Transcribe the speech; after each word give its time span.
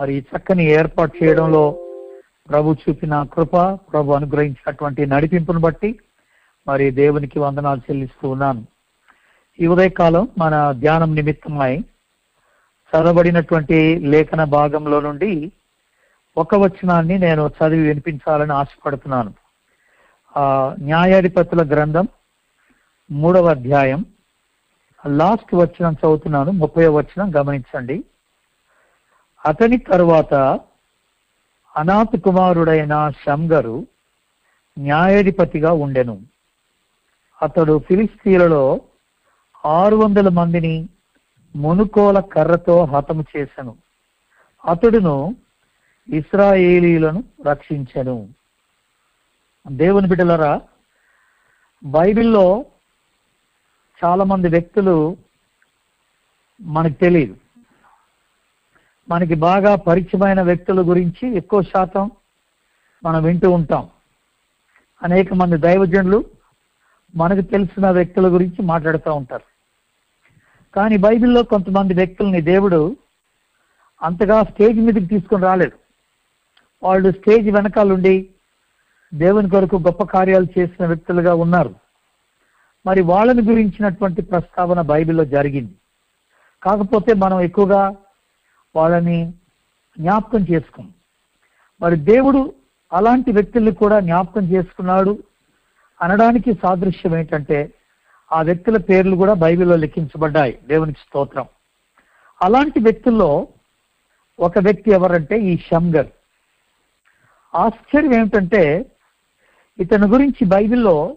మరి 0.00 0.14
ఈ 0.14 0.20
చక్కని 0.20 0.64
ఏర్పాటు 0.64 1.24
చేయడంలో 1.24 1.78
ప్రభు 2.50 2.74
చూపిన 2.74 3.22
కృప 3.22 3.56
ప్రభు 3.92 4.12
అనుగ్రహించినటువంటి 4.12 5.06
నడిపింపును 5.06 5.60
బట్టి 5.60 6.00
మరి 6.68 6.90
దేవునికి 6.90 7.38
వందనాలు 7.38 7.80
చెల్లిస్తూ 7.80 8.28
ఉన్నాను. 8.28 8.66
ఈ 9.60 9.66
ఉదయకాలం 9.66 10.28
మన 10.38 10.72
ధ్యానం 10.72 11.14
నిమిత్తమై 11.14 11.78
చదవబడినటువంటి 12.90 13.98
లేఖన 13.98 14.44
భాగంలో 14.44 15.00
నుండి 15.00 15.52
ఒక 16.36 16.54
వచనాన్ని 16.54 17.18
నేను 17.18 17.48
చదివి 17.48 17.88
వినిపించాలని 17.88 18.52
ఆశపడుతున్నాను. 18.52 19.34
ఆ 20.36 20.74
న్యాయాధిపతుల 20.80 21.74
గ్రంథం 21.74 22.08
మూడవ 23.10 23.46
అధ్యాయం. 23.46 24.04
లాస్ట్ 25.06 25.54
వచనం 25.54 25.92
చదువుతున్నాను 25.92 26.50
ముప్పై 26.50 26.86
వచనం 26.86 27.32
గమనించండి. 27.36 28.04
అతని 29.46 29.76
తరువాత 29.76 30.34
అనాథ 31.76 32.16
కుమారుడైన 32.16 33.12
శంగరు 33.26 33.86
న్యాయాధిపతిగా 34.78 35.72
ఉండెను. 35.72 36.22
అతడు 37.42 37.78
ఫిలిస్తీన్లలో 37.78 38.80
ఆరు 39.66 39.96
వందల 39.96 40.28
మందిని 40.28 40.88
మునుకోల 41.56 42.20
కర్రతో 42.20 42.84
హతము 42.84 43.24
చేసెను. 43.36 43.76
అతడును 44.68 45.36
ఇస్రాయేలీలను 46.08 47.24
రక్షించెను. 47.46 48.28
దేవుని 49.68 50.08
బిడ్డలరా 50.08 50.60
బైబిల్లో 51.84 52.64
చాలా 54.04 54.24
మంది 54.24 54.48
వ్యక్తులు 54.48 55.16
మనకు 56.60 56.92
తెలియదు. 56.92 57.36
మనకి 59.10 59.34
బాగా 59.34 59.76
పరిచయమైన 59.76 60.42
వ్యక్తుల 60.42 60.80
గురించి 60.80 61.36
ఎక్కువ 61.36 61.62
శాతం 61.62 62.10
మనం 63.04 63.22
వింటూ 63.22 63.50
ఉంటాం. 63.50 63.88
అనేక 65.02 65.34
మంది 65.34 65.56
దైవజనులు 65.56 66.24
మనకు 67.16 67.40
తెలిసిన 67.40 67.90
వ్యక్తుల 67.90 68.28
గురించి 68.28 68.62
మాట్లాడుతూ 68.62 69.14
ఉంటారు. 69.14 69.42
కానీ 70.74 70.96
బైబిల్లో 70.96 71.42
కొంతమంది 71.42 71.94
వ్యక్తుల్ని 71.94 72.40
దేవుడు 72.40 72.96
అంతగా 74.02 74.42
స్టేజ్ 74.42 74.78
మీదకి 74.78 75.06
తీసుకొని 75.06 75.42
రాలేదు. 75.42 75.72
వాళ్ళు 76.82 77.12
స్టేజ్ 77.12 77.50
వెనకాలండి 77.50 78.28
దేవుని 79.14 79.50
కొరకు 79.50 79.76
గొప్ప 79.76 80.02
కార్యాలు 80.02 80.46
చేసిన 80.58 80.86
వ్యక్తులుగా 80.86 81.34
ఉన్నారు. 81.34 81.74
మరి 82.86 83.02
వాళ్ళని 83.02 83.42
గురించినటువంటి 83.42 84.22
ప్రస్తావన 84.22 84.80
బైబిల్లో 84.80 85.24
జరిగింది. 85.24 85.74
కాకపోతే 86.62 87.14
మనం 87.14 87.40
ఎక్కువగా 87.40 87.96
వాళ్ళని 88.76 89.32
జ్ఞాపకం 89.98 90.46
చేసుకుంది. 90.52 90.92
మరి 91.82 91.96
దేవుడు 91.96 92.54
అలాంటి 92.92 93.32
వ్యక్తుల్ని 93.32 93.72
కూడా 93.72 94.00
జ్ఞాపకం 94.00 94.44
చేసుకున్నాడు. 94.44 95.18
అనడానికి 96.02 96.54
సాదృశ్యం 96.54 97.16
ఏంటంటే 97.18 97.72
ఆ 98.32 98.42
వ్యక్తుల 98.42 98.76
పేర్లు 98.76 99.16
కూడా 99.16 99.34
బైబిల్లో 99.34 99.76
లెక్కించబడ్డాయి 99.76 100.58
దేవునికి 100.66 100.98
స్తోత్రం. 100.98 101.46
అలాంటి 102.42 102.80
వ్యక్తుల్లో 102.80 103.48
ఒక 104.40 104.58
వ్యక్తి 104.58 104.90
ఎవరంటే 104.90 105.40
ఈ 105.40 105.56
షంగర్ 105.56 106.08
ఆశ్చర్యం 107.54 108.14
ఏమిటంటే 108.14 108.86
ఇతని 109.78 110.06
గురించి 110.06 110.44
బైబిల్లో 110.44 111.16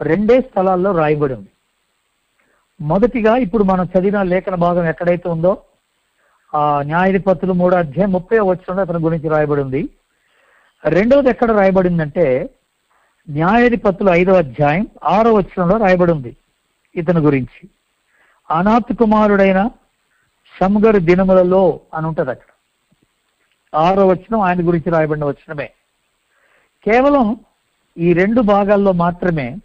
రెండే 0.00 0.40
స్థలాల్లో 0.40 0.92
రాయబడి 0.92 1.34
ఉంది 1.34 1.48
మొదటిగా 2.80 3.36
ఇప్పుడు 3.36 3.64
మనం 3.64 3.84
చదివిన 3.84 4.22
లేఖన 4.22 4.54
భాగం 4.54 4.84
ఎక్కడైతే 4.84 5.28
ఉందో 5.28 5.62
ఆ 6.54 6.82
న్యాయాధిపతులు 6.82 7.52
మూడో 7.52 7.76
అధ్యాయం 7.76 8.12
ముప్పై 8.12 8.38
వచ్చంలో 8.38 8.80
అతని 8.80 8.98
గురించి 8.98 9.28
రాయబడి 9.28 9.60
ఉంది 9.60 9.88
రెండవది 10.84 11.28
ఎక్కడ 11.28 11.50
రాయబడిందంటే 11.50 12.50
న్యాయాధిపతులు 13.30 14.10
ఐదో 14.10 14.32
అధ్యాయం 14.32 14.86
ఆరో 15.04 15.34
వచనంలో 15.34 15.76
రాయబడి 15.76 16.12
ఉంది 16.12 16.36
ఇతని 16.96 17.18
గురించి. 17.20 17.68
అనాథ 18.50 18.92
కుమారుడైన 18.92 19.70
శంగరు 20.60 20.98
దినములలో 20.98 21.80
అని 21.94 22.06
ఉంటుంది 22.06 22.30
అక్కడ. 22.30 22.52
ఆరో 23.78 24.06
వచనం 24.06 24.40
ఆయన 24.40 24.66
గురించి 24.66 24.90
రాయబడిన 24.90 25.24
వచనమే. 25.24 25.72
కేవలం 26.84 27.36
ఈ 27.98 28.12
రెండు 28.12 28.40
భాగాల్లో 28.40 28.92
మాత్రమే 28.92 29.56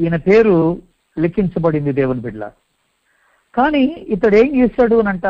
ఈయన 0.00 0.16
పేరు 0.16 0.82
లిఖించబడింది 1.18 1.92
దేవుని 1.92 2.20
బిడ్డ 2.20 2.44
కానీ 3.54 3.82
ఇతడు 3.84 4.36
ఏం 4.36 4.60
చేశాడు 4.60 4.96
అనంట? 4.96 5.26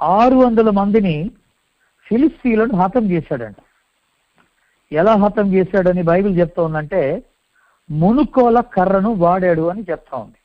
ఆరు 0.00 0.34
వందల 0.34 0.70
మందిని 0.70 1.30
ఫిలిస్తీన్లను 2.06 2.76
హతం 2.76 3.10
చేశాడంట. 3.10 3.56
ఎలా 4.92 5.14
హతం 5.14 5.52
చేశాడని 5.52 6.02
బైబిల్ 6.02 6.38
చెప్తా 6.38 6.62
ఉందంటే 6.62 7.22
మునుకోల 7.90 8.60
కర్రను 8.60 9.12
వాడాడు 9.12 9.68
అని 9.68 9.82
చెప్తా 9.90 10.16
ఉంది. 10.18 10.36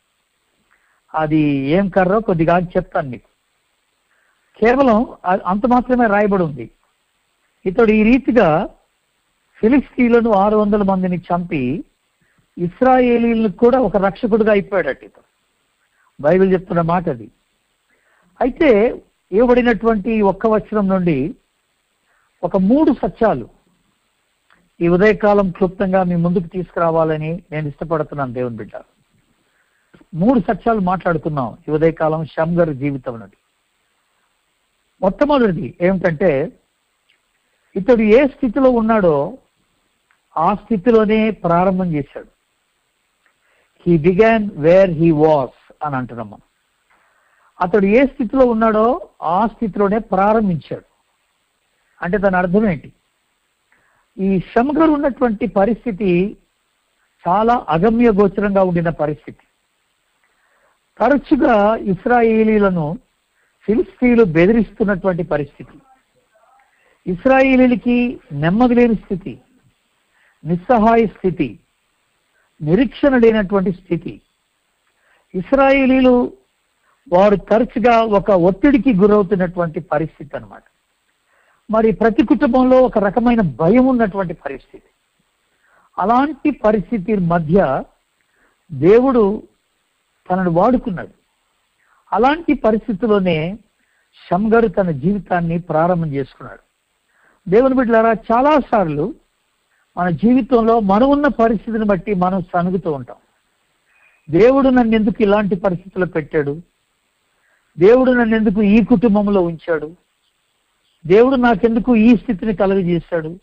అది 1.16 1.38
ఏం 1.48 1.90
కర్రో 1.90 2.20
కొద్దిగా 2.20 2.60
చెప్తాను 2.60 3.10
మీకు. 3.10 3.28
కేవలం 4.60 5.18
అంత 5.46 5.66
మాత్రమే 5.66 6.08
రాయబడి 6.08 6.44
ఉంది. 6.44 6.72
ఇతడు 7.66 7.92
ఈ 7.92 8.04
రీతిగా 8.04 8.70
ఫిలిస్తీన్లను 9.56 10.32
ఆరు 10.32 10.58
వందల 10.58 10.84
మందిని 10.84 11.18
చంపి 11.18 11.84
ఇస్రాయేలీలను 12.58 13.52
కూడా 13.52 13.80
ఒక 13.80 13.98
రక్షకుడుగా 13.98 14.52
అయిపోయాడట 14.52 15.04
ఇతడు. 15.04 15.24
బైబిల్ 16.22 16.54
చెప్తున్న 16.54 16.82
మాట 16.82 17.10
అది 17.10 17.32
అయితే 18.42 19.02
ఇవ్వబడినటువంటి 19.32 20.22
ఒక్క 20.22 20.48
వచనం 20.48 20.88
నుండి 20.88 21.36
ఒక 22.44 22.58
మూడు 22.58 22.92
సత్యాలు 22.92 23.50
ఈ 24.82 24.88
ఉదయకాలం 24.88 25.52
క్లుప్తంగా 25.52 26.04
మీ 26.04 26.16
ముందుకు 26.16 26.48
తీసుకురావాలని 26.48 27.44
నేను 27.52 27.68
ఇష్టపడుతున్నాను 27.68 28.34
దేవుని 28.34 28.56
బిడ్డ. 28.56 28.72
మూడు 30.14 30.40
సత్యాలు 30.40 30.80
మాట్లాడుతున్నాం 30.80 31.58
ఈ 31.68 31.72
ఉదయకాలం 31.72 32.26
షంగర్ 32.26 32.74
జీవితం 32.74 33.20
నుండి. 33.20 33.38
మొట్టమొదటిది 35.02 35.78
ఏమిటంటే 35.82 36.60
ఇతడు 37.76 38.02
ఏ 38.02 38.28
స్థితిలో 38.28 38.70
ఉన్నాడో 38.70 39.38
ఆ 40.38 40.54
స్థితిలోనే 40.54 41.32
ప్రారంభం 41.32 41.94
చేశాడు. 41.94 42.28
He 43.88 43.98
began 43.98 44.50
where 44.54 44.92
he 44.92 45.12
was 45.12 45.74
అని 45.84 45.96
అంటున్నాం 45.96 46.30
మనం. 46.30 46.47
అతడు 47.62 47.86
ఏ 47.86 48.06
స్థితిలో 48.06 48.46
ఉన్నాడో 48.46 49.10
ఆ 49.22 49.48
స్థితిలోనే 49.48 49.98
ప్రారంభించాడు. 49.98 50.86
అంటే 52.02 52.18
దాని 52.18 52.38
అర్థం 52.38 52.70
ఏంటి? 52.70 52.94
ఈ 54.20 54.40
శంకర్ 54.40 54.90
ఉన్నటువంటి 54.90 55.48
పరిస్థితి 55.48 56.38
చాలా 57.28 57.66
అగమ్య 57.70 58.12
గోచరంగా 58.12 58.64
ఉండిన 58.64 58.90
పరిస్థితి. 58.90 59.44
తరచుగా 61.00 61.76
ఇస్రాయేలీలను 61.76 63.00
ఫిలిస్తీన్లు 63.62 64.24
బెదిరిస్తున్నటువంటి 64.24 65.24
పరిస్థితి. 65.24 65.78
ఇస్రాయేలీలకి 67.12 68.20
నెమ్మది 68.32 68.76
లేని 68.76 68.96
స్థితి 68.96 69.42
నిస్సహాయ 70.46 71.06
స్థితి 71.06 71.60
నిరీక్షణ 72.62 73.18
లేనటువంటి 73.18 73.72
స్థితి. 73.72 74.22
ఇస్రాయేలీలు 75.36 76.34
వారు 77.14 77.36
తరచుగా 77.36 78.02
ఒక 78.02 78.32
ఒత్తిడికి 78.32 78.94
గురవుతున్నటువంటి 78.94 79.80
పరిస్థితి 79.80 80.38
అనమాట 80.38 80.64
మరి 81.72 81.92
ప్రతి 81.92 82.26
కుటుంబంలో 82.26 82.82
ఒక 82.82 82.98
రకమైన 82.98 83.42
భయం 83.42 83.86
ఉన్నటువంటి 83.86 84.34
పరిస్థితి. 84.34 84.84
అలాంటి 86.00 86.52
పరిస్థితి 86.52 87.16
మధ్య 87.16 87.84
దేవుడు 88.72 89.44
తనను 90.32 90.52
వాడుకున్నాడు. 90.52 91.10
అలాంటి 92.14 92.54
పరిస్థితిలోనే 92.54 93.58
షంగరు 94.32 94.68
తన 94.68 94.92
జీవితాన్ని 94.92 95.60
ప్రారంభం 95.60 96.08
చేసుకున్నాడు. 96.08 96.60
దేవుని 97.50 97.76
బిడ్డలారా 97.76 98.12
చాలా 98.12 98.60
సార్లు 98.72 99.16
మన 99.98 100.10
జీవితంలో 100.10 100.80
మనం 100.80 101.10
ఉన్న 101.10 101.28
పరిస్థితిని 101.28 101.86
బట్టి 101.86 102.14
మనం 102.14 102.42
సనుగుతూ 102.42 102.92
ఉంటాం. 102.92 103.18
దేవుడు 104.30 104.70
నన్ను 104.70 104.96
ఎందుకు 104.96 105.24
ఇలాంటి 105.24 105.56
పరిస్థితుల్లో 105.56 106.08
పెట్టాడు? 106.08 106.62
దేవుడు 107.80 108.12
నన్ను 108.12 108.36
ఎందుకు 108.36 108.62
ఈ 108.62 108.84
కుటుంబంలో 108.84 109.42
ఉంచాడు? 109.42 109.92
దేవుడు 111.06 111.36
నాకెందుకు 111.36 111.96
ఈ 111.96 112.16
స్థితిని 112.16 112.56
కలుగజేశాడు? 112.56 113.40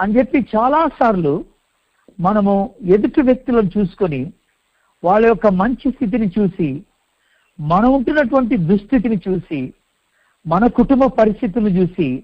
అని 0.00 0.18
చెప్పి 0.18 0.46
చాలా 0.56 0.88
సార్లు 1.00 1.44
మనము 2.20 2.74
ఎదుటి 2.82 3.22
వ్యక్తులను 3.22 3.70
చూసుకొని 3.78 4.32
వాళ్ళ 5.04 5.26
యొక్క 5.26 5.46
మంచి 5.46 5.90
స్థితిని 5.90 6.28
చూసి 6.28 6.82
మనం 7.60 7.92
ఉంటున్నటువంటి 7.92 8.56
దుస్థితిని 8.56 9.20
చూసి 9.28 9.74
మన 10.46 10.66
కుటుంబ 10.66 11.04
పరిస్థితులను 11.04 11.68
చూసి 11.68 12.22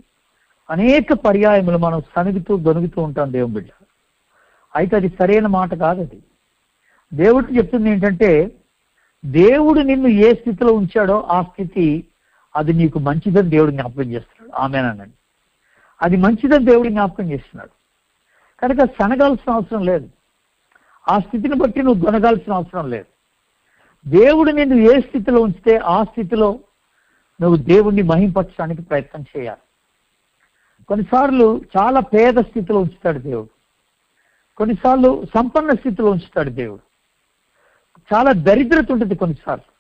అనేక 0.71 1.13
పర్యాయములు 1.13 1.79
మనం 1.79 2.03
సనుగుతూ 2.17 2.57
దొనుగుతూ 2.57 3.03
ఉంటాం 3.03 3.33
దేవుని 3.33 3.55
బిడ్డ. 3.55 3.69
అయితే 4.77 4.97
అది 4.97 5.09
సరైన 5.09 5.47
మాట 5.47 5.75
కాదు 5.75 6.01
అది 6.01 6.23
దేవుడు 7.15 7.47
చెప్తుంది 7.57 7.91
ఏంటంటే 7.91 8.57
దేవుడు 9.25 9.81
నిన్ను 9.81 10.09
ఏ 10.09 10.35
స్థితిలో 10.35 10.73
ఉంచాడో 10.73 11.21
ఆ 11.21 11.43
స్థితి 11.43 12.07
అది 12.57 12.73
నీకు 12.73 12.99
మంచిదని 12.99 13.49
దేవుడు 13.49 13.71
జ్ఞాపకం 13.71 14.03
చేస్తున్నాడు. 14.03 14.57
ఆమెనండి 14.57 15.11
అది 16.03 16.17
మంచిదని 16.17 16.65
దేవుడు 16.65 16.89
జ్ఞాపకం 16.89 17.31
చేస్తున్నాడు. 17.31 17.71
కనుక 18.61 18.89
సనగాల్సిన 19.03 19.53
అవసరం 19.53 19.85
లేదు. 19.85 20.09
ఆ 21.09 21.19
స్థితిని 21.19 21.55
బట్టి 21.55 21.83
నువ్వు 21.83 22.05
కొనగాల్సిన 22.05 22.53
అవసరం 22.53 22.91
లేదు. 22.91 23.05
దేవుడు 24.09 24.51
నిన్ను 24.51 24.77
ఏ 24.77 25.01
స్థితిలో 25.01 25.41
ఉంచితే 25.41 25.77
ఆ 25.77 26.03
స్థితిలో 26.03 26.59
నువ్వు 27.41 27.57
దేవుణ్ణి 27.57 28.03
మహింపరచడానికి 28.03 28.83
ప్రయత్నం 28.83 29.25
చేయాలి. 29.37 29.61
కొన్నిసార్లు 30.89 31.61
చాలా 31.79 32.01
పేద 32.01 32.35
స్థితిలో 32.35 32.79
ఉంచుతాడు 32.79 33.19
దేవుడు. 33.19 33.49
కొన్నిసార్లు 34.57 35.25
సంపన్న 35.35 35.73
స్థితిలో 35.73 36.11
ఉంచుతాడు 36.11 36.51
దేవుడు. 36.51 36.90
చాలా 38.13 38.33
దరిద్రత 38.33 38.93
ఉంటుంది 38.93 39.15
కొన్నిసార్లు. 39.15 39.71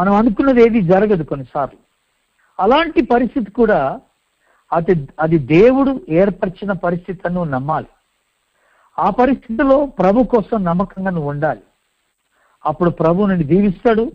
మనం 0.00 0.12
అనుకున్నది 0.12 0.62
ఏది 0.62 0.82
జరగదు 0.82 1.22
కొన్నిసార్లు. 1.22 1.78
అలాంటి 2.62 3.02
పరిస్థితి 3.02 3.50
కూడా 3.50 4.00
అది 4.72 5.08
అది 5.20 5.38
దేవుడు 5.38 6.00
ఏర్పరిచిన 6.08 6.72
పరిస్థితి 6.72 7.22
అని 7.24 7.34
నువ్వు 7.34 7.50
నమ్మాలి. 7.50 7.86
ఆ 8.98 9.10
పరిస్థితిలో 9.10 9.86
ప్రభు 9.86 10.22
కోసం 10.22 10.64
నమ్మకంగా 10.64 11.10
నువ్వు 11.10 11.30
ఉండాలి. 11.30 11.60
అప్పుడు 12.66 12.90
ప్రభు 12.90 13.26
నుండి 13.26 13.44
దీవిస్తాడు 13.44 14.12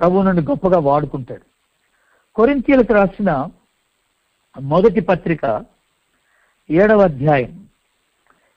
ప్రభు 0.00 0.22
నుండి 0.22 0.42
గొప్పగా 0.42 0.78
వాడుకుంటాడు. 0.78 1.42
కొరింతీలకు 2.34 2.92
రాసిన 2.94 3.48
మొదటి 4.60 5.00
పత్రిక 5.00 5.64
ఏడవ 6.70 7.02
అధ్యాయం 7.02 7.68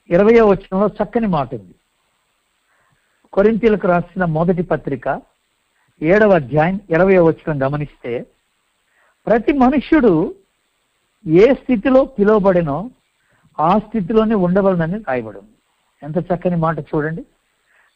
ఇరవయో 0.10 0.48
వచనంలో 0.48 0.88
చక్కని 0.88 1.28
మాట 1.28 1.56
ఉంది. 1.56 1.76
కొరింతీలకు 3.34 3.88
రాసిన 3.88 4.26
మొదటి 4.26 4.62
పత్రిక 4.62 5.22
ఏడవ 6.02 6.34
అధ్యాయం 6.34 6.80
ఇరవై 6.90 7.18
వచ్చిన 7.18 7.66
గమనిస్తే 7.66 8.26
ప్రతి 9.28 9.54
మనుష్యుడు 9.54 10.36
ఏ 11.28 11.54
స్థితిలో 11.54 12.06
పిలువబడినో 12.06 12.90
ఆ 13.60 13.78
స్థితిలోనే 13.78 14.36
ఉండవలనని 14.36 15.04
రాయబడింది. 15.08 15.54
ఎంత 16.04 16.18
చక్కని 16.18 16.56
మాట 16.56 16.80
చూడండి. 16.80 17.26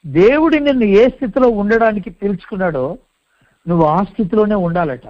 దేవుడి 0.06 0.59
నిన్ను 0.59 0.83
ఏ 0.83 1.07
స్థితిలో 1.07 1.50
ఉండడానికి 1.50 2.09
పిలుచుకున్నాడో 2.09 2.97
నువ్వు 3.68 3.86
ఆ 3.86 4.03
స్థితిలోనే 4.03 4.56
ఉండాలట. 4.56 5.07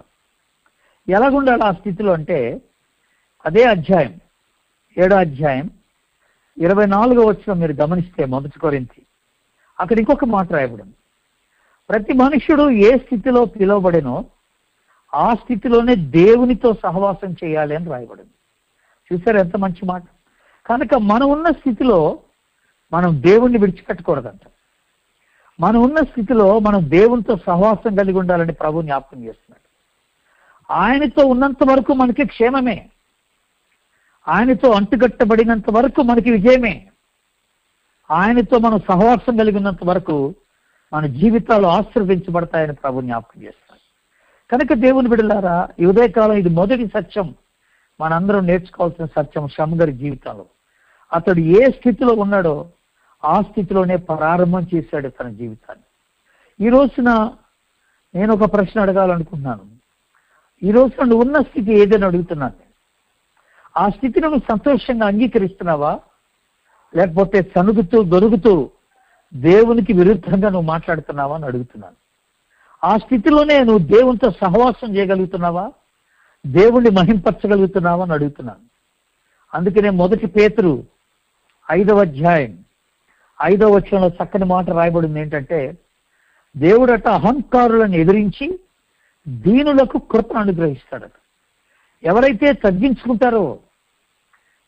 ఎలాగుండాలి 1.10 1.64
ఆ 1.64 1.72
స్థితిలో 1.72 2.14
అంటే 2.14 2.62
అదే 3.46 3.64
అధ్యాయం 3.64 4.20
ఏడో 4.98 5.16
అధ్యాయం 5.16 5.70
ఇరవై 6.58 6.86
నాలుగో 6.86 7.26
వచ్చిన 7.26 7.54
మీరు 7.54 7.74
గమనిస్తే 7.74 8.26
మొదటి 8.26 8.60
కొరింతి. 8.60 9.02
అక్కడ 9.84 10.00
ఇంకొక 10.00 10.26
మాట 10.26 10.54
రాయబడింది. 10.54 10.94
ప్రతి 11.90 12.14
మనుష్యుడు 12.14 12.70
ఏ 12.70 12.98
స్థితిలో 12.98 13.46
పిలువబడినో 13.46 14.26
ఆ 15.14 15.34
స్థితిలోనే 15.34 15.96
దేవునితో 15.96 16.74
సహవాసం 16.84 17.36
చేయాలి 17.44 17.76
అని 17.76 17.86
రాయబడింది. 17.86 18.30
చూసారు 19.14 19.38
ఎంత 19.38 19.58
మంచి 19.58 19.86
మాట? 19.86 20.04
కనుక 20.66 20.96
మనం 20.96 21.30
ఉన్న 21.30 21.52
స్థితిలో 21.52 22.20
మనం 22.94 23.22
దేవుణ్ణి 23.22 23.58
విడిచిపెట్టకూడదంట. 23.58 24.40
మనం 25.60 25.82
ఉన్న 25.82 25.98
స్థితిలో 25.98 26.60
మనం 26.60 26.90
దేవునితో 26.90 27.36
సహవాసం 27.36 27.96
కలిగి 27.96 28.18
ఉండాలని 28.18 28.54
ప్రభు 28.54 28.82
జ్ఞాపకం 28.82 29.24
చేస్తున్నాడు. 29.24 29.64
ఆయనతో 30.74 31.26
ఉన్నంత 31.26 31.58
వరకు 31.70 31.94
మనకి 31.94 32.26
క్షేమమే. 32.26 32.90
ఆయనతో 34.28 34.72
అంటుకట్టబడినంత 34.72 35.70
వరకు 35.70 36.02
మనకి 36.02 36.32
విజయమే. 36.32 36.90
ఆయనతో 38.12 38.60
మనం 38.60 38.80
సహవాసం 38.80 39.38
కలిగినంత 39.38 39.84
వరకు 39.84 40.36
మన 40.94 41.06
జీవితాలు 41.06 41.68
ఆశ్రవించబడతాయని 41.68 42.74
ప్రభు 42.74 43.02
జ్ఞాపకం 43.02 43.44
చేస్తాడు. 43.44 43.80
కనుక 44.52 44.74
దేవుని 44.74 45.10
బిడలారా 45.10 45.70
ఈ 45.80 45.86
ఉదయకాలం 45.86 46.34
ఇది 46.34 46.50
మొదటి 46.50 46.88
సత్యం. 46.88 47.36
మనందరం 48.02 48.46
నేర్చుకోవాల్సిన 48.46 49.06
సత్యం 49.06 49.48
శమగరి 49.48 49.94
జీవితంలో. 49.94 50.46
అతడు 51.14 51.40
ఏ 51.40 51.66
స్థితిలో 51.66 52.14
ఉన్నాడో 52.14 52.68
ఆ 53.26 53.42
స్థితిలోనే 53.42 53.96
ప్రారంభం 53.96 54.68
చేశాడు 54.76 55.10
తన 55.10 55.30
జీవితాన్ని. 55.30 55.84
ఈ 56.68 56.70
రోజున 56.70 57.32
నేను 58.16 58.34
ఒక 58.34 58.54
ప్రశ్న 58.54 58.82
అడగాలనుకుంటున్నాను. 58.82 59.62
ఈ 60.64 60.72
రోజున 60.72 61.04
నువ్వు 61.04 61.26
ఉన్న 61.26 61.42
స్థితి 61.42 61.80
ఏదని 61.80 62.06
అడుగుతున్నాను. 62.06 62.54
ఆ 63.78 63.90
స్థితిని 63.90 64.28
నువ్వు 64.28 64.40
సంతోషంగా 64.40 65.08
అంగీకరిస్తున్నావా? 65.08 66.00
లేకపోతే 66.96 67.42
సనుగుతూ 67.56 68.04
దొరుకుతూ 68.04 68.70
దేవునికి 69.34 69.94
విరుద్ధంగా 69.94 70.50
నువ్వు 70.50 70.68
మాట్లాడుతున్నావా 70.68 71.36
అని 71.36 71.46
అడుగుతున్నాను. 71.46 71.96
ఆ 72.86 72.98
స్థితిలోనే 72.98 73.60
నువ్వు 73.60 73.78
దేవునితో 73.78 74.32
సహవాసం 74.32 74.98
చేయగలుగుతున్నావా? 74.98 75.72
దేవుణ్ణి 76.48 76.90
మహింపరచగలుగుతున్నావా 76.90 78.04
అని 78.04 78.14
అడుగుతున్నాను. 78.14 78.60
అందుకనే 79.54 79.90
మొదటి 79.90 80.28
పేతురు 80.28 80.84
ఐదవ 81.72 82.00
అధ్యాయం 82.00 82.60
ఐదవ 83.42 83.76
వచనంలో 83.76 84.08
చక్కని 84.08 84.46
మాట 84.46 84.70
రాయబడింది 84.70 85.20
ఏంటంటే 85.20 85.78
దేవుడట 86.58 87.08
అహంకారులను 87.08 87.96
ఎదిరించి 87.96 88.60
దీనులకు 89.28 89.98
కృపను 89.98 90.40
అనుగ్రహిస్తాడట. 90.40 91.12
ఎవరైతే 92.04 92.54
తగ్గించుకుంటారో 92.54 93.60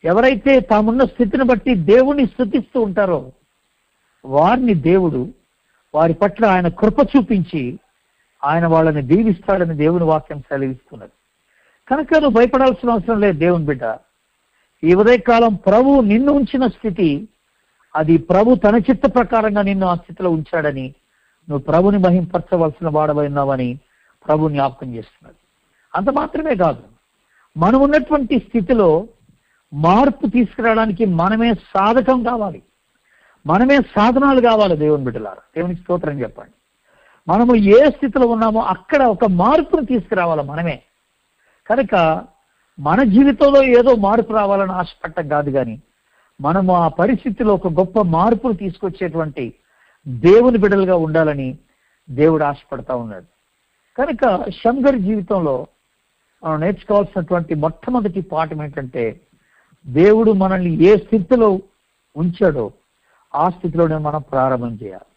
ఎవరైతే 0.04 0.60
తామున్న 0.60 1.04
స్థితిని 1.04 1.44
బట్టి 1.44 1.74
దేవుణ్ణి 1.74 2.26
స్థుతిస్తూ 2.26 2.80
ఉంటారో 2.80 3.32
వారిని 4.24 4.74
దేవుడు 4.74 5.28
వారి 5.94 6.14
పట్ల 6.14 6.46
ఆయన 6.46 6.68
కృప 6.68 6.98
చూపించి 7.02 7.78
ఆయన 8.44 8.66
వాళ్ళని 8.66 9.02
దీవిస్తాడని 9.02 9.76
దేవుని 9.76 10.04
వాక్యం 10.04 10.40
సెలవిస్తున్నది. 10.40 11.12
కనుక 11.88 12.14
నువ్వు 12.14 12.38
భయపడాల్సిన 12.38 12.90
అవసరం 12.90 13.20
లేదు 13.20 13.38
దేవుని 13.38 13.66
బిడ్డ. 13.66 13.84
ఈ 14.82 14.94
ఉదయకాలం 14.94 15.54
ప్రభు 15.54 16.00
నిన్ను 16.00 16.32
ఉంచిన 16.32 16.66
స్థితి 16.66 17.28
అది 17.96 18.18
ప్రభు 18.18 18.54
తన 18.54 18.76
చిత్త 18.76 19.14
ప్రకారంగా 19.14 19.62
నిన్ను 19.62 19.86
ఆ 19.86 19.94
స్థితిలో 19.94 20.30
ఉంచాడని 20.30 20.94
నువ్వు 21.48 21.62
ప్రభుని 21.64 21.98
మహింపరచవలసిన 21.98 22.88
వాడవైనావని 22.88 23.78
ప్రభు 24.26 24.48
జ్ఞాపకం 24.48 24.94
చేస్తున్నాడు 24.94 25.38
అంత 25.94 26.10
మాత్రమే 26.10 26.56
కాదు 26.56 26.82
మనం 27.56 27.80
ఉన్నటువంటి 27.80 28.38
స్థితిలో 28.38 28.88
మార్పు 29.74 30.26
తీసుకురావడానికి 30.26 31.04
మనమే 31.04 31.54
సాధకం 31.54 32.22
కావాలి. 32.22 32.62
మనమే 33.46 33.76
సాధనాలు 33.76 34.40
కావాలి 34.40 34.76
దేవుని 34.76 35.04
బిడ్డలారు. 35.04 35.36
దేవునికి 35.36 35.80
స్తోత్రం 35.80 36.20
చెప్పండి. 36.20 36.52
మనము 37.28 37.54
ఏ 37.54 37.90
స్థితిలో 37.90 38.26
ఉన్నామో 38.26 38.60
అక్కడ 38.60 39.02
ఒక 39.02 39.24
మార్పును 39.24 39.86
తీసుకురావాలి 39.86 40.42
మనమే. 40.42 40.82
కనుక 41.70 42.24
మన 42.78 43.02
జీవితంలో 43.02 43.64
ఏదో 43.64 43.94
మార్పు 43.94 44.32
రావాలని 44.32 44.72
ఆశపడటం 44.72 45.28
కాదు 45.28 45.50
కానీ 45.50 45.82
మనము 46.40 46.74
ఆ 46.74 46.88
పరిస్థితిలో 46.88 47.54
ఒక 47.54 47.68
గొప్ప 47.68 48.00
మార్పును 48.00 48.52
తీసుకొచ్చేటువంటి 48.52 49.54
దేవుని 50.08 50.58
బిడ్డలుగా 50.58 50.96
ఉండాలని 50.96 51.58
దేవుడు 52.10 52.44
ఆశపడతా 52.44 52.96
ఉన్నాడు. 52.96 53.24
కనుక 53.98 54.50
శంకర్ 54.50 54.96
జీవితంలో 54.96 55.66
మనం 56.44 56.60
నేర్చుకోవాల్సినటువంటి 56.60 57.54
మొట్టమొదటి 57.54 58.20
పాఠం 58.20 58.62
ఏంటంటే 58.62 59.20
దేవుడు 59.88 60.32
మనల్ని 60.32 60.84
ఏ 60.84 60.96
స్థితిలో 60.96 61.60
ఉంచాడో 62.16 62.72
ఆ 63.34 63.48
స్థితిలోనే 63.48 63.96
మనం 63.96 64.22
ప్రారంభం 64.22 64.78
చేయాలి. 64.82 65.10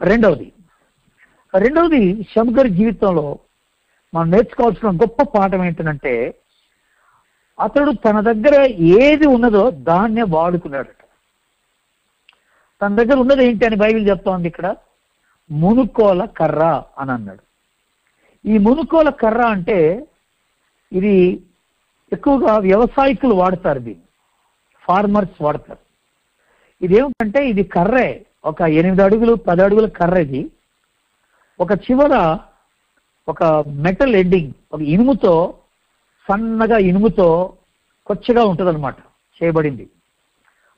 రెండవది 0.00 0.52
రెండవది 1.54 2.22
శంకర్ 2.22 2.68
జీవితంలో 2.68 3.38
మనం 4.14 4.30
నేర్చుకోవాల్సిన 4.30 4.90
గొప్ప 4.90 5.22
పాఠం 5.22 5.64
ఏంటంటే 5.64 6.34
అతడు 7.60 7.90
తన 7.90 8.20
దగ్గర 8.20 8.70
ఏది 8.70 9.26
ఉన్నదో 9.26 9.70
దాన్నే 9.70 10.22
వాడుకున్నాడట. 10.22 11.04
తన 12.82 12.94
దగ్గర 12.94 13.14
ఉన్నది 13.14 13.44
ఏంటి 13.44 13.66
అని 13.66 13.76
బైబిల్ 13.76 14.08
చెప్తోంది 14.08 14.48
ఇక్కడ? 14.48 14.76
మునుకోల 15.50 16.24
కర్ర 16.24 16.82
అని 16.98 17.12
అన్నాడు. 17.12 17.42
ఈ 18.48 18.58
మునుకోల 18.58 19.10
కర్ర 19.10 19.42
అంటే 19.42 20.06
ఇది 20.92 21.44
ఎక్కువగా 22.12 22.56
వ్యవసాయకులు 22.56 23.34
వాడతారు 23.34 23.78
దీన్ని. 23.78 24.04
ఫార్మర్స్ 24.84 25.42
వాడతారు. 25.42 25.78
ఇది 26.84 26.94
ఏమిటంటే 26.94 27.48
ఇది 27.48 27.64
కర్రే. 27.64 28.26
ఒక 28.44 28.62
ఎనిమిది 28.62 29.02
అడుగులు 29.02 29.34
పది 29.34 29.62
అడుగుల 29.62 29.86
కర్ర 29.86 30.18
ఇది. 30.18 30.50
ఒక 31.60 31.72
చివర 31.72 32.38
ఒక 33.28 33.44
మెటల్ 33.66 34.14
ఎండింగ్ 34.14 34.52
ఒక 34.72 34.80
ఇనుముతో 34.80 35.54
సన్నగా 36.28 36.78
ఇనుముతో 36.78 37.52
కొచ్చగా 38.06 38.44
ఉంటుంది 38.44 38.70
అనమాట 38.70 38.96
చేయబడింది. 39.42 39.88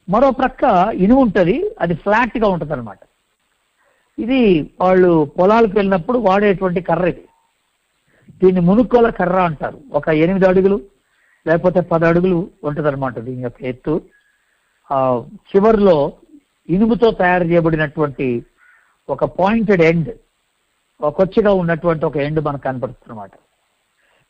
మరో 0.09 0.31
ప్రక్క 0.31 0.65
ఇనుము 0.95 1.21
ఉంటుంది 1.21 1.77
అది 1.81 1.95
ఫ్లాట్గా 1.95 2.49
ఉంటుంది 2.49 2.73
అనమాట 2.73 2.99
ఇది 4.19 4.71
వాళ్ళు 4.81 5.31
పొలాలకు 5.39 5.73
వెళ్ళినప్పుడు 5.75 6.19
వాడేటువంటి 6.19 6.81
కర్ర 6.81 7.07
ఇది. 7.09 7.25
దీన్ని 8.43 8.61
మునుక్కోల 8.61 9.11
కర్ర 9.11 9.37
అంటారు. 9.41 9.81
ఒక 9.93 10.09
ఎనిమిది 10.09 10.47
అడుగులు 10.47 10.81
లేకపోతే 11.47 11.81
పది 11.81 12.07
అడుగులు 12.07 12.51
ఉంటుంది 12.65 12.89
అనమాట 12.89 13.19
దీని 13.19 13.43
యొక్క 13.43 13.63
ఎత్తు. 13.63 14.03
ఆ 14.93 15.25
చివరిలో 15.51 16.13
ఇనుముతో 16.69 17.11
తయారు 17.11 17.45
చేయబడినటువంటి 17.45 18.47
ఒక 19.09 19.25
పాయింటెడ్ 19.25 19.83
ఎండ్ 19.83 20.11
ఒక 21.01 21.17
కొచ్చిగా 21.17 21.53
ఉన్నటువంటి 21.53 22.07
ఒక 22.07 22.17
ఎండ్ 22.17 22.41
మనకు 22.41 22.63
కనపడుతుందన్నమాట. 22.63 23.31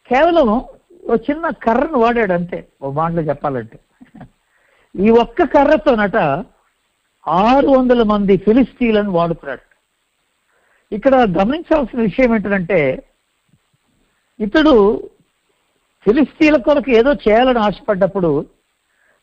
కేవలం 0.08 0.48
ఒక 1.10 1.20
చిన్న 1.30 1.50
కర్రను 1.50 1.98
వాడాడు 1.98 2.32
అంతే 2.32 2.68
ఓ 2.82 2.90
మాటలో 2.90 3.22
చెప్పాలంటే. 3.22 3.78
ఈ 4.94 5.10
ఒక్క 5.10 5.42
కర్రతోనట 5.42 6.16
ఆరు 7.28 7.66
వందల 7.66 8.02
మంది 8.02 8.36
ఫిలిస్తీన్లను 8.36 9.10
వాడుతున్నాడు. 9.10 9.64
ఇక్కడ 10.94 11.14
గమనించాల్సిన 11.14 12.00
విషయం 12.00 12.34
ఏంటంటే 12.34 13.08
ఇతడు 14.40 14.74
ఫిలిస్తీన్ల 16.06 16.56
కొరకు 16.56 16.90
ఏదో 16.90 17.12
చేయాలని 17.12 17.58
ఆశపడ్డప్పుడు 17.58 18.46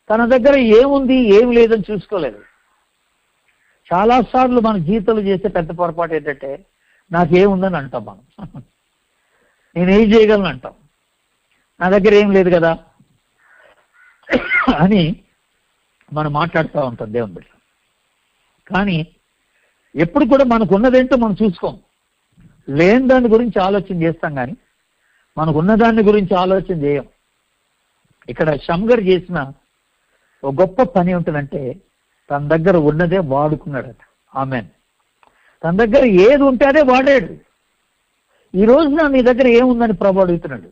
తన 0.09 0.25
దగ్గర 0.25 0.57
ఏముంది 0.57 1.15
ఏం 1.15 1.51
లేదని 1.51 1.83
చూసుకోలేదు. 1.91 2.43
చాలా 3.93 4.21
సార్లు 4.21 4.59
మన 4.59 4.77
జీవితంలో 4.77 5.21
చేసే 5.21 5.47
పెద్ద 5.47 5.71
పొరపాటు 5.71 6.13
ఏంటంటే 6.13 6.65
నాకేముందని 7.11 7.77
అంటాం 7.77 8.05
మనం. 8.05 8.63
నేనేం 9.75 10.13
చేయగలను 10.13 10.45
అంటాం. 10.45 10.73
నా 11.81 11.89
దగ్గర 11.89 12.13
ఏం 12.13 12.31
లేదు 12.31 12.49
కదా 12.49 12.77
అని 14.79 15.23
మనం 16.13 16.33
మాట్లాడుతూ 16.33 16.79
ఉంటాం 16.79 17.13
దేవుని 17.13 17.33
బిడ్డ. 17.33 17.47
కానీ 18.67 19.07
ఎప్పుడు 19.95 20.25
కూడా 20.25 20.43
మనకు 20.43 20.75
ఉన్నదేంటో 20.75 21.17
మనం 21.17 21.35
చూసుకోం. 21.43 21.79
లేని 22.69 23.07
దాని 23.07 23.27
గురించి 23.27 23.61
ఆలోచన 23.61 24.03
చేస్తాం 24.03 24.35
కానీ 24.35 24.57
మనకున్న 25.37 25.75
దాని 25.75 26.03
గురించి 26.03 26.37
ఆలోచన 26.37 26.83
చేయం. 26.83 27.05
ఇక్కడ 28.29 28.59
షంగర్ 28.59 29.03
చేసిన 29.03 29.53
ఒక 30.43 30.53
గొప్ప 30.61 30.81
పని 30.81 31.13
ఉంటుందంటే 31.13 31.77
తన 32.31 32.47
దగ్గర 32.47 32.77
ఉన్నదే 32.77 33.17
వాడుకున్నాడట. 33.17 33.95
ఆమె 34.35 34.61
తన 35.63 35.77
దగ్గర 35.77 36.05
ఏది 36.05 36.43
ఉంటే 36.43 36.65
అదే 36.65 36.81
వాడాడు. 36.81 37.37
ఈ 38.57 38.65
రోజున 38.65 39.07
నీ 39.07 39.21
దగ్గర 39.21 39.47
ఏముందని 39.47 39.93
ప్రభు 39.93 40.19
అడుగుతున్నాడు. 40.19 40.67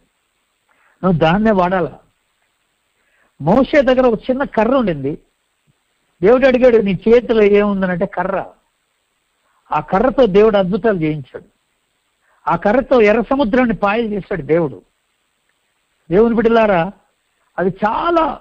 నువ్వు 1.04 1.20
దాన్నే 1.20 1.52
వాడాలా? 1.52 2.00
మోసే 3.42 3.82
దగ్గర 3.82 4.08
ఒక 4.08 4.20
చిన్న 4.30 4.44
కర్ర 4.44 4.76
ఉండింది. 4.76 5.20
దేవుడు 6.24 6.48
అడిగాడు 6.48 6.78
నీ 6.78 7.00
చేతిలో 7.08 7.44
ఏముందనంటే 7.44 8.06
కర్ర. 8.06 8.46
ఆ 9.72 9.80
కర్రతో 9.80 10.26
దేవుడు 10.26 10.58
అద్భుతాలు 10.58 10.98
చేయించాడు. 10.98 11.61
ఆ 12.48 12.56
కర్రతో 12.56 13.02
ఎర్ర 13.02 13.22
సముద్రాన్ని 13.22 13.76
పాయలు 13.76 14.08
చేశాడు 14.08 14.42
దేవుడు. 14.42 14.82
దేవుని 16.12 16.36
బిడ్డలారా 16.36 16.92
అది 17.60 17.70
చాలా 17.70 18.40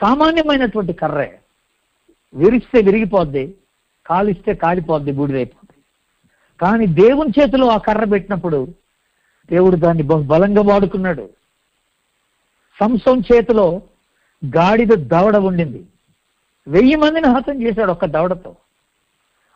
సామాన్యమైనటువంటి 0.00 0.92
కర్రే. 0.92 1.40
విరిస్తే 2.34 2.80
విరిగిపోద్ది 2.82 3.54
కాలిస్తే 4.06 4.54
కాలిపోద్ది 4.54 5.12
బూడిదైపోద్ది. 5.12 5.82
కానీ 6.60 6.86
దేవుని 6.86 7.40
చేతిలో 7.40 7.68
ఆ 7.68 7.76
కర్ర 7.76 8.04
పెట్టినప్పుడు 8.04 8.68
దేవుడు 9.50 9.76
దాన్ని 9.76 10.02
బలంగా 10.02 10.62
వాడుకున్నాడు. 10.62 11.28
సంసం 12.80 13.22
చేతిలో 13.34 13.82
గాడిద 14.56 14.88
దవడ 14.88 15.36
ఉండింది 15.36 15.86
వెయ్యి 16.68 16.96
మందిని 16.96 17.26
హతం 17.26 17.62
చేశాడు 17.62 17.90
ఒక్క 17.90 18.04
దవడతో. 18.04 18.56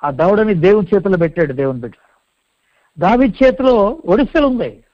ఆ 0.04 0.10
దవడని 0.10 0.54
దేవుని 0.54 0.96
చేతిలో 0.96 1.18
పెట్టాడు 1.18 1.52
దేవుని 1.52 1.80
బిడ్డ 1.80 1.96
దావి 3.00 3.34
చేతిలో 3.42 3.98
ఒడిసెలు 4.04 4.46
ఉంది. 4.46 4.84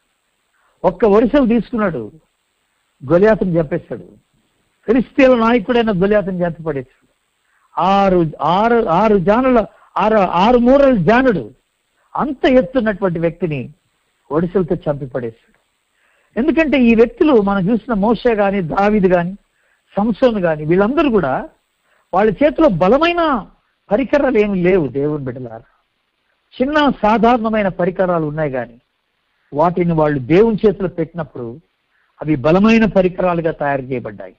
ఒక్క 0.85 1.05
ఒడిసెలు 1.05 1.47
తీసుకున్నాడు. 1.47 2.13
గొలియాతను 3.13 3.51
చంపేశాడు. 3.51 4.27
క్రిస్తీల 4.87 5.35
నాయకుడైన 5.35 5.91
గొలియాతను 5.91 6.39
చంపి 6.39 6.85
ఆరు 7.79 8.21
ఆరు 8.41 8.87
ఆరు 8.87 9.19
జానుల 9.19 9.67
ఆరు 9.97 10.17
ఆరు 10.17 10.59
మూరల 10.59 10.95
జానుడు 10.95 11.51
అంత 12.17 12.47
ఎత్తున్నటువంటి 12.47 13.19
వ్యక్తిని 13.19 13.73
ఒడిసెలతో 14.31 14.75
చంపి 14.75 15.07
పడేశాడు 15.07 15.59
ఎందుకంటే 16.41 16.83
ఈ 16.83 16.95
వ్యక్తులు 16.95 17.33
మనం 17.33 17.73
చూసిన 17.73 17.95
మోషే 17.95 18.35
కానీ 18.35 18.61
దావిది 18.61 19.09
కానీ 19.09 19.37
సంసోన్ 19.97 20.43
కానీ 20.43 20.65
వీళ్ళందరూ 20.65 21.11
కూడా 21.11 21.49
వాళ్ళ 22.15 22.35
చేతిలో 22.45 22.69
బలమైన 22.69 23.47
పరికరాలు 23.91 24.39
ఏమి 24.39 24.63
లేవు 24.63 24.87
దేవుని 24.89 25.25
బిడ్డలారా. 25.25 25.76
చిన్న 26.63 26.93
సాధారణమైన 27.03 27.69
పరికరాలు 27.69 28.27
ఉన్నాయి 28.27 28.51
కానీ 28.51 28.81
వాటిని 29.55 29.93
వాళ్ళు 29.93 30.19
దేవుని 30.19 30.59
చేతిలో 30.67 30.89
పెట్టినప్పుడు 30.89 31.61
అవి 32.23 32.37
బలమైన 32.37 32.85
పరికరాలుగా 32.85 33.51
తయారు 33.51 33.83
చేయబడ్డాయి. 33.83 34.37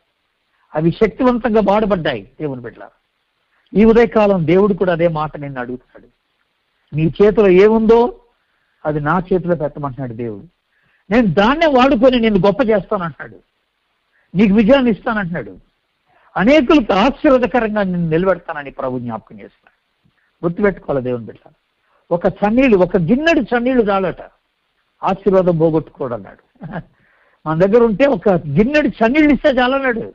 అవి 0.76 0.92
శక్తివంతంగా 0.92 1.62
వాడబడ్డాయి 1.64 2.32
దేవుని 2.42 2.62
బిడ్డలారా. 2.62 2.92
ఈ 3.80 3.86
ఉదయకాలం 3.86 4.48
దేవుడు 4.48 4.74
కూడా 4.74 4.92
అదే 4.92 5.08
మాట 5.08 5.38
నిన్ను 5.38 5.60
అడుగుతున్నాడు. 5.60 6.08
నీ 6.96 7.14
చేతిలో 7.24 7.50
ఏముందో 7.50 8.20
అది 8.86 9.00
నా 9.00 9.20
చేతిలో 9.34 9.56
పెట్టమంటున్నాడు 9.56 10.14
దేవుడు. 10.14 10.46
నేను 11.12 11.28
దాన్నే 11.28 11.66
వాడుకొని 11.66 12.20
నేను 12.20 12.38
గొప్ప 12.38 12.70
చేస్తానంటున్నాడు. 12.70 13.40
నీకు 14.38 14.54
విజయాన్ని 14.54 14.92
ఇస్తానంటున్నాడు. 14.92 15.58
అనేకులకు 16.38 16.94
ఆశీర్వదకరంగా 16.94 17.84
నేను 17.84 18.10
నిలబెడతానని 18.10 18.72
ప్రభు 18.72 19.00
జ్ఞాపకం 19.00 19.36
చేస్తున్నాడు. 19.36 19.78
గుర్తుపెట్టుకోవాలి 20.46 21.04
దేవుని 21.04 21.26
బిడ్డ 21.26 21.52
ఒక 22.12 22.28
చన్నీళ్ళు 22.42 22.78
ఒక 22.86 22.98
గిన్నెడు 23.10 23.42
చన్నీళ్ళు 23.52 23.84
చాలట. 23.90 24.22
ఆశీర్వాదం 25.02 25.56
పోగొట్టుకోడు 25.58 26.14
అన్నాడు 26.18 26.44
మన 27.46 27.56
దగ్గర 27.64 27.82
ఉంటే 27.90 28.06
ఒక 28.16 28.30
గిన్నెడు 28.58 28.90
చన్నీళ్ళు 29.00 29.32
ఇస్తే 29.34 29.50
చాలన్నాడు. 29.60 30.06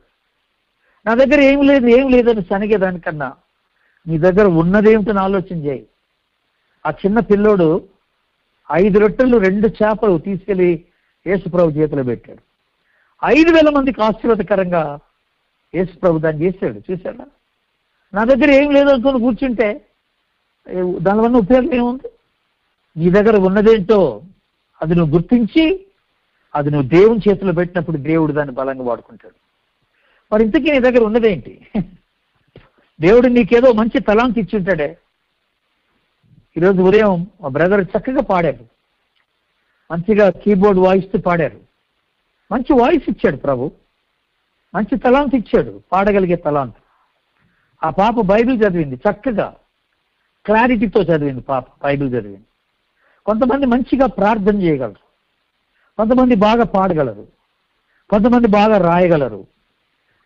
నా 1.05 1.13
దగ్గర 1.21 1.39
ఏం 1.51 1.59
లేదు 1.69 1.87
ఏం 1.97 2.05
లేదని 2.13 2.43
సనిగేదానికన్నా 2.51 3.29
నీ 4.07 4.15
దగ్గర 4.25 4.45
ఉన్నదేమిటని 4.61 5.21
ఆలోచన 5.27 5.57
చేయి. 5.67 5.83
ఆ 6.85 6.89
చిన్న 7.01 7.19
పిల్లోడు 7.29 7.67
ఐదు 8.69 8.97
రొట్టెలు 8.99 9.37
రెండు 9.47 9.67
చేపలు 9.79 10.17
తీసుకెళ్ళి 10.27 10.71
యేసుప్రభు 11.25 11.77
చేతిలో 11.77 12.03
పెట్టాడు. 12.03 12.41
ఐదు 13.21 13.51
వేల 13.55 13.69
మందికి 13.77 13.99
ఆశీర్వాదకరంగా 14.07 14.83
యేసుప్రభు 15.73 16.23
దాన్ని 16.25 16.41
చేశాడు. 16.45 16.79
చూశాడా 16.87 17.25
నా 18.13 18.23
దగ్గర 18.31 18.49
ఏం 18.61 18.69
లేదనుకుని 18.75 19.19
కూర్చుంటే 19.25 19.67
దానివల్ల 20.97 21.37
ఉపయోగం 21.37 21.73
ఏముంది? 21.73 22.09
నీ 22.97 23.09
దగ్గర 23.09 23.37
ఉన్నదేంటో 23.37 24.21
అది 24.81 24.95
నువ్వు 24.95 25.13
గుర్తించి 25.13 25.85
అది 26.55 26.69
నువ్వు 26.71 26.89
దేవుని 26.89 27.29
చేతిలో 27.29 27.51
పెట్టినప్పుడు 27.51 27.97
దేవుడు 27.97 28.33
దాన్ని 28.33 28.53
బలంగా 28.53 28.83
వాడుకుంటాడు. 28.83 29.33
మరి 30.33 30.43
ఇంతకీ 30.43 30.71
నీ 30.71 30.79
దగ్గర 30.79 31.03
ఉన్నదేంటి? 31.03 31.67
దేవుడు 33.01 33.27
నీకేదో 33.27 33.71
మంచి 33.71 33.99
తలాంతి 33.99 34.39
ఇచ్చి 34.39 34.59
ఉంటాడే 34.59 34.97
ఈరోజు 36.57 36.81
ఉదయం 36.81 37.27
మా 37.41 37.47
బ్రదర్ 37.47 37.81
చక్కగా 37.81 38.21
పాడారు. 38.21 38.65
మంచిగా 39.91 40.29
కీబోర్డ్ 40.29 40.79
వాయిస్తూ 40.79 41.19
పాడారు. 41.19 41.59
మంచి 42.51 42.73
వాయిస్ 42.73 43.09
ఇచ్చాడు 43.09 43.37
ప్రభు. 43.37 43.71
మంచి 44.75 44.97
తలాంత్ 44.97 45.35
ఇచ్చాడు. 45.35 45.81
పాడగలిగే 45.91 46.35
తలాంత్. 46.35 46.75
ఆ 47.83 47.89
పాప 47.89 48.13
బైబిల్ 48.13 48.63
చదివింది 48.63 48.95
చక్కగా. 48.95 49.55
క్లారిటీతో 50.45 51.01
చదివింది 51.01 51.41
పాప 51.41 51.65
బైబిల్ 51.83 52.09
చదివింది. 52.09 52.45
కొంతమంది 53.25 53.65
మంచిగా 53.65 54.05
ప్రార్థన 54.05 54.61
చేయగలరు. 54.61 55.03
కొంతమంది 55.97 56.35
బాగా 56.35 56.63
పాడగలరు. 56.63 57.27
కొంతమంది 58.09 58.47
బాగా 58.47 58.77
రాయగలరు. 58.77 59.47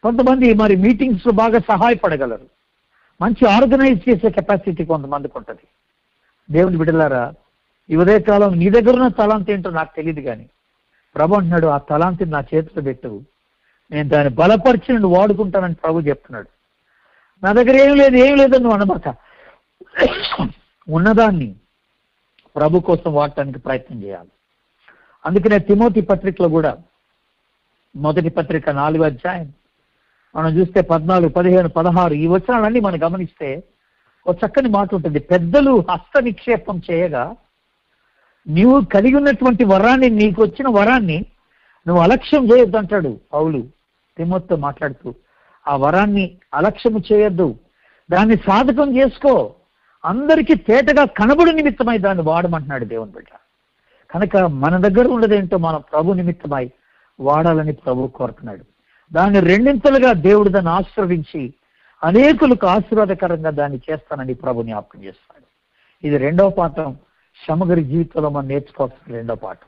కొంతమంది 0.04 0.54
మరి 0.54 0.76
మీటింగ్స్లో 0.76 1.32
బాగా 1.32 1.60
సహాయపడగలరు. 1.60 2.48
మంచి 3.22 3.48
ఆర్గనైజ్ 3.48 4.10
చేసే 4.10 4.30
కెపాసిటీ 4.30 4.86
కొంతమందికి 4.86 5.38
ఉంటుంది. 5.38 5.68
దేవుని 6.52 6.78
బిడ్డలారా 6.78 7.34
ఈ 7.90 7.96
ఉదయకాలం 7.96 8.60
నీ 8.60 8.70
దగ్గర 8.70 8.94
ఉన్న 8.96 9.08
తలాంతి 9.08 9.52
ఏంటో 9.52 9.70
నాకు 9.70 9.96
తెలియదు 9.96 10.22
కానీ 10.22 10.50
ప్రభు 11.16 11.36
అంటున్నాడు 11.36 11.68
ఆ 11.68 11.78
తలాంతిని 11.78 12.32
నా 12.32 12.44
చేతిలో 12.54 12.82
పెట్టు. 12.82 13.22
నేను 13.92 14.10
దాన్ని 14.10 14.34
బలపరిచి 14.34 14.94
నుండి 14.94 15.08
వాడుకుంటానని 15.08 15.74
ప్రభు 15.74 16.00
చెప్తున్నాడు. 16.00 16.48
నా 17.44 17.54
దగ్గర 17.54 17.76
ఏం 17.76 17.96
లేదు 17.96 18.16
ఏం 18.16 18.38
లేదని 18.38 18.60
నువ్వు 18.60 18.74
అనమాట 18.74 19.16
ఉన్నదాన్ని 20.90 21.56
ప్రభు 22.56 22.80
కోసం 22.80 23.14
వాడటానికి 23.14 23.60
ప్రయత్నం 23.60 24.04
చేయాలి. 24.04 24.30
అందుకనే 25.26 25.60
తిమోతి 25.60 26.02
పత్రికలో 26.02 26.50
కూడా 26.50 26.78
మొదటి 27.96 28.30
పత్రిక 28.30 28.70
నాలుగు 28.70 29.04
అధ్యాయం 29.04 29.54
మనం 30.36 30.50
చూస్తే 30.50 30.82
పద్నాలుగు 30.82 31.30
పదిహేను 31.30 31.70
పదహారు 31.70 32.14
ఈ 32.14 32.28
వచనాలన్నీ 32.28 32.80
మనం 32.80 33.04
గమనిస్తే 33.04 33.64
ఒక 34.28 34.38
చక్కని 34.46 34.70
మాట 34.70 34.96
ఉంటుంది. 34.96 35.20
పెద్దలు 35.20 35.86
హస్త 35.92 36.20
నిక్షేపం 36.20 36.82
చేయగా 36.92 37.36
నీవు 38.48 38.82
కలిగి 38.82 39.16
ఉన్నటువంటి 39.16 39.64
వరాన్ని 39.64 40.10
నీకు 40.10 40.42
వచ్చిన 40.42 40.70
వరాన్ని 40.70 41.26
నువ్వు 41.88 42.04
అలక్ష్యం 42.04 42.54
చేయొద్దు 42.54 42.78
అంటాడు 42.78 43.20
పౌలు 43.34 43.68
తిమ్మతో 44.18 44.56
మాట్లాడుతూ. 44.56 45.16
ఆ 45.68 45.76
వరాన్ని 45.76 46.38
అలక్ష్యము 46.54 47.02
చేయొద్దు. 47.14 47.56
దాన్ని 48.12 48.38
సాధకం 48.38 48.98
చేసుకో. 48.98 49.56
అందరికీ 50.06 50.56
తేటగా 50.56 51.06
కనబడు 51.06 51.52
నిమిత్తమై 51.52 51.98
దాన్ని 51.98 52.24
వాడమంటున్నాడు 52.24 52.86
దేవుని 52.86 53.12
బిడ్డ. 53.12 53.28
కనుక 54.12 54.38
మన 54.38 54.88
దగ్గర 54.88 55.08
ఉన్నదేంటో 55.08 55.58
మనం 55.58 55.84
ప్రభు 55.92 56.14
నిమిత్తమై 56.14 56.72
వాడాలని 57.20 57.74
ప్రభు 57.74 58.08
కోరుతున్నాడు. 58.08 58.66
దాన్ని 59.14 59.40
రెండింతలుగా 59.40 60.14
దేవుడు 60.14 60.50
దాన్ని 60.50 60.72
ఆశ్రవించి 60.72 61.54
అనేకులకు 62.04 62.68
ఆశీర్వాదకరంగా 62.68 63.50
దాన్ని 63.50 63.82
చేస్తానని 63.92 64.34
ప్రభు 64.34 64.64
జ్ఞాపకం 64.64 65.04
చేస్తాడు. 65.04 65.46
ఇది 66.08 66.18
రెండవ 66.18 66.50
పాఠం. 66.50 66.98
సమగ్రి 67.48 67.84
జీవితంలో 67.84 68.30
మనం 68.30 68.48
నేర్చుకోవాల్సిన 68.48 69.16
రెండో 69.16 69.36
పాఠం. 69.36 69.68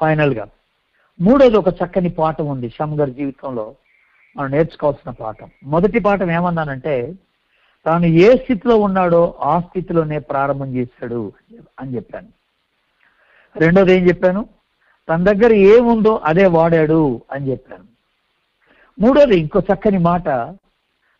ఫైనల్గా 0.00 0.48
మూడోది 1.20 1.56
ఒక 1.56 1.68
చక్కని 1.68 2.08
పాఠం 2.08 2.46
ఉంది. 2.46 2.70
షమ్గర్ 2.70 3.10
జీవితంలో 3.10 3.74
మనం 4.36 4.50
నేర్చుకోవాల్సిన 4.50 5.10
పాఠం. 5.10 5.50
మొదటి 5.64 5.98
పాఠం 5.98 6.30
ఏమన్నానంటే 6.30 7.14
తాను 7.86 8.06
ఏ 8.06 8.36
స్థితిలో 8.36 8.78
ఉన్నాడో 8.78 9.34
ఆ 9.40 9.60
స్థితిలోనే 9.60 10.18
ప్రారంభం 10.18 10.74
చేశాడు 10.76 11.32
అని 11.80 11.94
చెప్పాను. 11.94 12.28
రెండోది 13.56 13.92
ఏం 13.92 14.08
చెప్పాను? 14.08 14.48
తన 15.08 15.24
దగ్గర 15.24 15.52
ఏముందో 15.52 16.20
అదే 16.24 16.46
వాడాడు 16.46 17.20
అని 17.32 17.50
చెప్పాను. 17.50 17.84
మూడోది 18.98 19.38
ఇంకో 19.38 19.60
చక్కని 19.60 19.98
మాట 19.98 20.24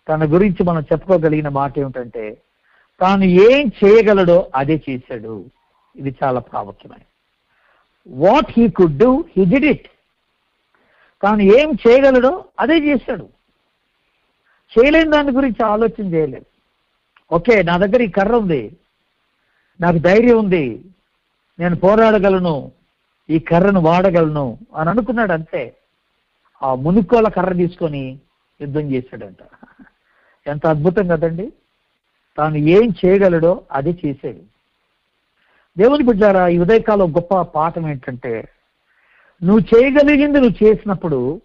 తన 0.09 0.33
గురించి 0.33 0.65
మనం 0.65 0.83
చెప్పుకోగలిగిన 0.83 1.49
మాట 1.49 1.79
ఏమిటంటే 1.79 2.37
తాను 3.01 3.25
ఏం 3.25 3.73
చేయగలడో 3.85 4.51
అదే 4.55 4.83
చేశాడు. 4.91 5.45
ఇది 5.97 6.17
చాలా 6.25 6.41
ప్రాముఖ్యమైన 6.41 7.03
what 8.27 8.51
he 8.51 8.69
could 8.69 8.99
do 8.99 9.25
he 9.37 9.45
did 9.45 9.65
it 9.65 9.89
తాను 11.23 11.43
ఏం 11.43 11.79
చేయగలడో 11.89 12.45
అదే 12.61 12.79
చేశాడు. 12.79 13.29
చేయలేని 14.79 15.11
దాని 15.11 15.33
గురించి 15.33 15.67
ఆలోచన 15.67 16.15
చేయలేదు. 16.15 16.50
ఓకే 17.33 17.63
నా 17.63 17.77
దగ్గర 17.77 18.03
ఈ 18.03 18.09
కర్ర 18.09 18.37
ఉంది. 18.37 18.77
నాకు 19.81 19.99
ధైర్యం 19.99 20.39
ఉంది. 20.39 20.85
నేను 21.59 21.77
పోరాడగలను. 21.77 22.73
ఈ 23.31 23.39
కర్రను 23.39 23.81
వాడగలను 23.81 24.59
అని 24.77 24.91
అనుకున్నాడు 24.91 25.33
అంతే. 25.33 25.77
ఆ 26.63 26.75
మునుక్కోల 26.75 27.29
కర్ర 27.29 27.53
తీసుకొని 27.53 28.19
యుద్ధం 28.61 28.81
చేశాడంట. 28.81 29.43
ఎంత 30.47 30.67
అద్భుతం 30.67 31.09
కదండి. 31.09 31.53
తాను 32.39 32.57
ఏం 32.57 32.95
చేయగలడో 33.05 33.65
అది 33.73 33.91
చేసేది 34.07 34.43
దేవుని 35.79 36.05
బిడ్డారా 36.05 36.49
ఈ 36.49 36.59
ఉదయకాలం 36.59 37.13
గొప్ప 37.17 37.41
పాఠం 37.41 37.89
ఏంటంటే 37.89 38.49
నువ్వు 39.45 39.65
చేయగలిగింది 39.75 40.41
నువ్వు 40.41 40.67
చేసినప్పుడు 40.67 41.41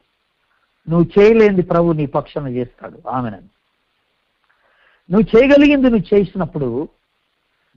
నువ్వు 0.90 1.08
చేయలేనిది 1.20 1.62
ప్రభు 1.62 1.92
నీ 1.92 2.06
పక్షాన 2.06 2.48
చేస్తాడు. 2.48 3.10
ఆమెనని 3.10 3.50
నువ్వు 5.10 5.26
చేయగలిగింది 5.34 5.90
నువ్వు 5.90 6.08
చేసినప్పుడు 6.14 6.70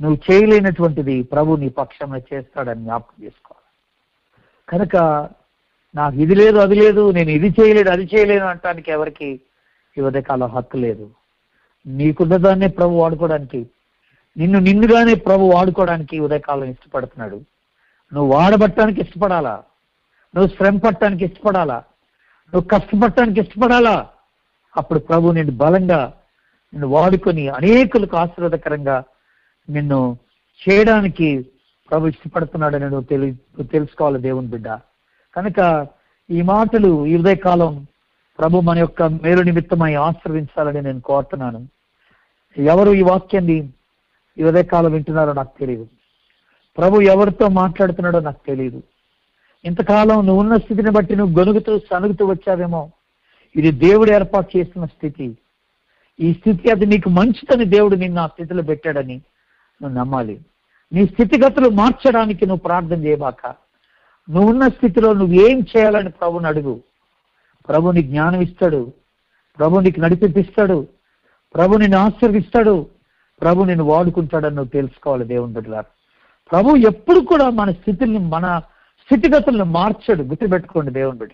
నువ్వు 0.01 0.19
చేయలేనటువంటిది 0.27 1.23
ప్రభు 1.23 1.57
నీ 1.57 1.69
పక్షంలో 1.69 2.19
చేస్తాడని 2.19 2.83
జ్ఞాపకం 2.83 3.25
చేసుకోవాలి. 3.25 3.67
కనుక 4.69 4.97
నాకు 5.95 6.17
ఇది 6.17 6.35
లేదు 6.35 6.59
అది 6.59 6.75
లేదు 6.75 7.11
నేను 7.11 7.31
ఇది 7.31 7.49
చేయలేదు 7.49 7.91
అది 7.91 8.05
చేయలేను 8.05 8.47
అంటానికి 8.47 8.91
ఎవరికి 8.91 9.41
ఈ 9.97 10.21
కాలం 10.21 10.49
హక్కు 10.49 10.77
లేదు. 10.77 11.11
నీకున్నదాన్నే 11.87 12.69
ప్రభు 12.69 13.01
వాడుకోవడానికి 13.03 13.67
నిన్ను 14.37 14.59
నిన్నుగానే 14.59 15.15
ప్రభు 15.15 15.45
వాడుకోవడానికి 15.45 16.19
ఉదయకాలం 16.19 16.69
ఇష్టపడుతున్నాడు. 16.71 17.39
నువ్వు 18.13 18.29
వాడబట్టడానికి 18.37 19.01
ఇష్టపడాలా? 19.01 19.63
నువ్వు 20.35 20.57
శ్రమ 20.57 20.79
పట్టడానికి 20.79 21.25
ఇష్టపడాలా? 21.25 21.79
నువ్వు 22.53 22.69
కష్టపడటానికి 22.69 23.41
ఇష్టపడాలా? 23.41 24.09
అప్పుడు 24.77 24.99
ప్రభు 24.99 25.33
నేను 25.33 25.53
బలంగా 25.53 26.01
నిన్ను 26.73 26.89
వాడుకొని 26.89 27.49
అనేకులకు 27.49 28.17
ఆశీర్వాదకరంగా 28.17 29.05
నిన్ను 29.71 30.17
చేయడానికి 30.69 31.47
ప్రభు 31.91 32.07
ఇష్టపడుతున్నాడని 32.07 32.85
నువ్వు 32.85 33.01
తెలి 33.01 33.37
తెలుసుకోవాలి 33.63 34.23
దేవుని 34.23 34.47
బిడ్డ. 34.47 34.69
కనుక 35.37 35.87
ఈ 36.31 36.43
మాటలు 36.43 37.07
ఈ 37.07 37.17
ఉదయకాలం 37.17 37.87
ప్రభు 38.39 38.61
మన 38.61 38.79
యొక్క 38.79 39.03
మేలు 39.03 39.43
నిమిత్తమై 39.43 39.95
ఆశ్రవించాలని 39.95 40.83
నేను 40.83 41.01
కోరుతున్నాను. 41.01 41.67
ఎవరు 42.59 42.91
ఈ 42.91 43.03
వాక్యాన్ని 43.03 43.69
ఈ 44.39 44.45
ఉదయకాలం 44.45 44.93
వింటున్నారో 44.93 45.33
నాకు 45.33 45.59
తెలియదు. 45.59 45.87
ప్రభు 46.79 47.01
ఎవరితో 47.01 47.49
మాట్లాడుతున్నాడో 47.49 48.21
నాకు 48.21 48.47
తెలియదు. 48.47 48.83
ఇంతకాలం 49.65 50.27
నువ్వు 50.27 50.41
ఉన్న 50.43 50.57
స్థితిని 50.57 50.91
బట్టి 50.91 51.17
నువ్వు 51.17 51.39
గొనుగుతూ 51.39 51.79
సనుగుతూ 51.79 52.27
వచ్చావేమో. 52.27 52.91
ఇది 53.57 53.71
దేవుడు 53.71 54.13
ఏర్పాటు 54.13 54.59
చేసిన 54.59 54.85
స్థితి. 54.85 55.39
ఈ 56.21 56.33
స్థితి 56.33 56.71
అది 56.71 56.87
నీకు 56.87 57.09
మంచిదని 57.09 57.65
దేవుడు 57.65 57.97
నిన్ను 57.97 58.23
ఆ 58.23 58.27
స్థితిలో 58.27 58.63
పెట్టాడని 58.63 59.23
నువ్వు 59.83 59.99
నమ్మాలి. 59.99 60.41
నీ 60.93 61.07
స్థితిగతులు 61.07 61.69
మార్చడానికి 61.69 62.47
నువ్వు 62.47 62.63
ప్రార్థన 62.63 63.05
చేయబాక. 63.05 63.47
నువ్వు 64.31 64.51
ఉన్న 64.51 64.69
స్థితిలో 64.69 65.13
నువ్వు 65.13 65.35
ఏం 65.35 65.67
చేయాలని 65.77 66.11
ప్రభుని 66.11 66.47
అడుగు. 66.47 66.81
ప్రభు 67.69 67.91
నీకు 67.91 68.07
జ్ఞానం 68.07 68.41
ఇస్తాడు. 68.41 68.93
ప్రభు 69.59 69.79
నీకు 69.79 70.01
నడిపిస్తాడు 70.01 70.89
ప్రభు 71.55 71.77
నిన్ను 71.77 71.99
ఆశీర్విస్తాడు 71.99 72.87
ప్రభు 73.41 73.65
నిన్ను 73.65 73.85
వాడుకుంటాడని 73.85 74.55
నువ్వు 74.55 74.71
తెలుసుకోవాలి 74.71 75.25
దేవుని 75.25 75.53
బిడ్డలారు. 75.53 75.87
ప్రభు 76.51 76.77
ఎప్పుడు 76.77 77.21
కూడా 77.21 77.51
మన 77.51 77.71
స్థితిని 77.71 78.19
మన 78.19 78.63
స్థితిగతులను 79.01 79.65
మార్చాడు. 79.65 80.23
గుర్తుపెట్టుకోండి 80.23 80.91
దేవుని 80.91 81.19
బిడ్డ 81.19 81.33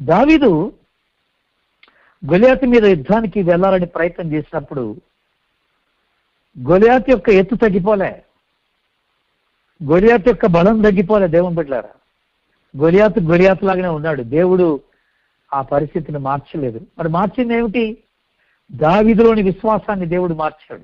దావీదు 0.00 0.72
గొలియాతి 2.26 2.66
మీద 2.66 2.84
యుద్ధానికి 2.84 3.42
వెళ్ళాలని 3.42 3.86
ప్రయత్నం 3.86 4.32
చేసినప్పుడు 4.32 4.96
గొలియాత్ 6.68 7.10
యొక్క 7.10 7.28
ఎత్తు 7.28 7.54
తగ్గిపోలే. 7.54 8.22
గొలియాత్ 9.84 10.28
యొక్క 10.28 10.46
బలం 10.46 10.82
తగ్గిపోలే 10.82 11.28
దేవుని 11.28 11.54
బిడ్డలారా. 11.54 11.88
గొలియాత్ 12.78 13.18
గొలియాత్ 13.18 13.64
లాగానే 13.64 13.88
ఉన్నాడు. 13.88 14.22
దేవుడు 14.22 14.80
ఆ 15.54 15.62
పరిస్థితిని 15.62 16.18
మార్చలేదు. 16.18 16.80
మరి 16.98 17.08
మార్చింది 17.08 17.54
ఏమిటి? 17.54 17.98
దావిదిలోని 18.72 19.42
విశ్వాసాన్ని 19.42 20.06
దేవుడు 20.06 20.34
మార్చాడు. 20.34 20.82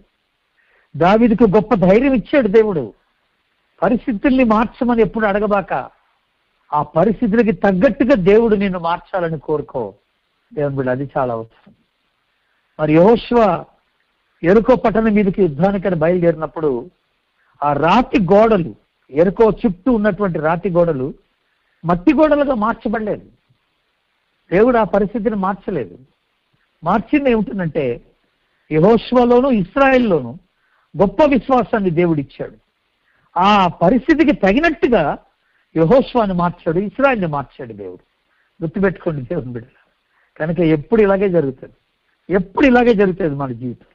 దావిదికి 0.98 1.44
గొప్ప 1.44 1.74
ధైర్యం 1.74 2.14
ఇచ్చాడు 2.14 2.48
దేవుడు. 2.48 2.94
పరిస్థితుల్ని 3.82 4.44
మార్చమని 4.44 5.02
ఎప్పుడు 5.02 5.26
అడగబాక 5.26 5.90
ఆ 6.72 6.82
పరిస్థితులకి 6.82 7.52
తగ్గట్టుగా 7.52 8.14
దేవుడు 8.14 8.56
నిన్ను 8.56 8.78
మార్చాలని 8.78 9.38
కోరుకో. 9.38 9.94
దేవుని 10.54 10.76
బిడ్డ 10.76 10.90
అది 10.90 11.10
చాలా 11.18 11.34
అవసరం. 11.34 11.74
మరి 12.80 12.92
యహోశ్వ 12.92 13.64
ఎరుకో 14.42 14.76
పట్టణం 14.76 15.14
మీదకి 15.14 15.42
యుద్ధానికని 15.42 15.96
బయలుదేరినప్పుడు 15.96 16.90
ఆ 17.62 17.72
రాతి 17.72 18.22
గోడలు 18.22 18.74
ఎరుకో 19.10 19.50
చుట్టూ 19.50 19.92
ఉన్నటువంటి 19.92 20.38
రాతి 20.38 20.70
గోడలు 20.70 21.14
మట్టి 21.84 22.14
గోడలుగా 22.14 22.54
మార్చబడలేదు. 22.54 23.26
దేవుడు 24.52 24.78
ఆ 24.78 24.84
పరిస్థితిని 24.84 25.36
మార్చలేదు. 25.36 25.98
మార్చింది 26.84 27.30
ఏమిటంటే 27.30 28.00
యహోశ్వలోను 28.72 29.48
ఇస్రాయెల్లోను 29.48 30.38
గొప్ప 31.00 31.24
విశ్వాసాన్ని 31.24 31.90
దేవుడిచ్చాడు 31.90 32.56
ఆ 33.38 33.66
పరిస్థితికి 33.66 34.32
తగినట్టుగా 34.32 35.18
యహోశ్వాన్ని 35.76 36.36
మార్చాడు 36.36 36.78
ఇస్రాయల్ని 36.78 37.26
మార్చాడు 37.26 37.72
దేవుడు. 37.72 38.02
గుర్తుపెట్టుకోండి 38.62 39.22
దేవుని 39.22 39.52
బిడ్డ 39.52 39.68
కనుక 40.36 40.60
ఎప్పుడు 40.60 41.02
ఇలాగే 41.02 41.28
జరుగుతుంది? 41.28 41.74
ఎప్పుడు 42.30 42.66
ఇలాగే 42.66 42.94
జరుగుతుంది 42.94 43.34
మన 43.34 43.52
జీవితం? 43.52 43.86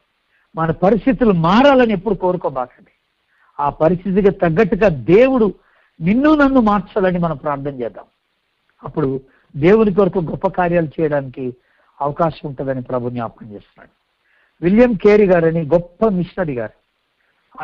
మన 0.55 0.71
పరిస్థితులు 0.71 1.31
మారాలని 1.31 1.93
ఎప్పుడు 1.93 2.15
కోరుకోబాకండి. 2.15 2.91
ఆ 3.59 3.69
పరిస్థితికి 3.69 4.29
తగ్గట్టుగా 4.29 4.87
దేవుడు 4.87 5.53
నిన్ను 6.01 6.35
నన్ను 6.35 6.61
మార్చాలని 6.61 7.19
మనం 7.19 7.37
ప్రార్థన 7.37 7.81
చేద్దాం. 7.81 8.05
అప్పుడు 8.83 9.21
దేవుని 9.55 9.93
కొరకు 9.93 10.19
గొప్ప 10.19 10.47
కార్యాలు 10.47 11.01
చేయడానికి 11.01 11.55
అవకాశం 12.01 12.47
ఉంటుందని 12.47 12.81
ప్రభు 12.81 13.09
జ్ఞాపకం 13.09 13.51
చేస్తున్నాడు. 13.51 13.89
విలియం 14.61 14.93
కేరీ 14.93 15.27
గారని 15.27 15.61
గొప్ప 15.65 16.05
మిషనరీ 16.05 16.53
గారు. 16.53 16.79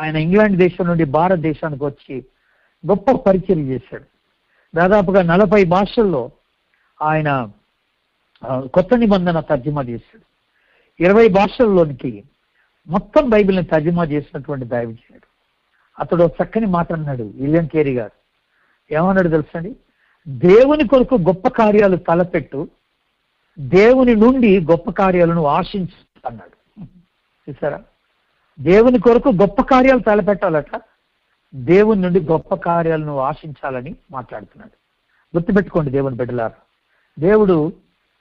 ఆయన 0.00 0.16
ఇంగ్లాండ్ 0.16 0.56
దేశం 0.56 0.86
నుండి 0.86 1.04
భారతదేశానికి 1.04 1.84
వచ్చి 1.84 2.24
గొప్ప 2.86 3.10
పరిచయం 3.10 3.60
చేశాడు. 3.60 4.04
దాదాపుగా 4.76 5.22
నలభై 5.22 5.64
భాషల్లో 5.64 6.30
ఆయన 7.02 7.48
కొత్త 8.44 8.94
నిబంధన 8.94 9.40
తర్జుమా 9.40 9.82
చేశాడు. 9.82 10.24
ఇరవై 11.02 11.28
భాషల్లోనికి 11.28 12.24
మొత్తం 12.88 13.30
బైబిల్ని 13.30 13.64
తర్జుమా 13.64 14.04
చేసినటువంటి 14.04 14.64
దైవజనుడు 14.64 15.26
అతడు 15.98 16.30
చక్కని 16.42 16.66
మాట 16.66 16.92
అన్నాడు 16.92 17.22
విలియం 17.22 17.66
కేరీ 17.66 17.94
గారు. 17.94 18.10
ఏమన్నాడు 18.94 19.28
తెలుసండి? 19.28 19.76
దేవుని 20.28 20.88
కొరకు 20.88 21.14
గొప్ప 21.14 21.48
కార్యాలు 21.48 21.96
తలపెట్టు 21.96 22.68
దేవుని 23.58 24.14
నుండి 24.14 24.60
గొప్ప 24.60 24.90
కార్యాలను 24.90 25.44
ఆశించు 25.44 26.28
అన్నాడు. 26.28 26.84
చూసారా? 27.50 27.82
దేవుని 28.60 28.98
కొరకు 28.98 29.28
గొప్ప 29.28 29.62
కార్యాలు 29.62 29.98
తలపెట్టాలట 29.98 30.80
దేవుని 31.54 32.00
నుండి 32.00 32.20
గొప్ప 32.20 32.54
కార్యాలను 32.54 33.18
ఆశించాలని 33.18 33.96
మాట్లాడుతున్నాడు. 34.10 34.76
గుర్తుపెట్టుకోండి 35.36 35.90
దేవుని 35.90 36.16
బిడ్డలారా 36.16 36.54
దేవుడు 37.18 37.72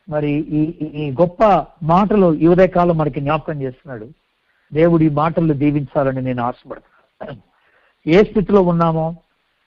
మరి 0.10 0.32
ఈ 0.32 0.64
ఈ- 0.82 1.12
గొప్ప 1.12 1.66
మాటలు 1.84 2.34
ఈ 2.34 2.48
ఉదయకాలం 2.48 2.98
మనకి 2.98 3.20
జ్ఞాపకం 3.20 3.62
చేస్తున్నాడు. 3.62 4.08
దేవుడు 4.74 5.04
ఈ 5.04 5.10
మాటలు 5.10 5.54
దీవించాలని 5.54 6.22
నేను 6.22 6.44
ఆశపడుతున్నాను. 6.44 7.42
ఏ 8.10 8.24
స్థితిలో 8.24 8.62
ఉన్నామో 8.62 9.16